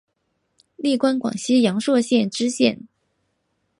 [0.77, 2.87] 历官广西阳朔县知县。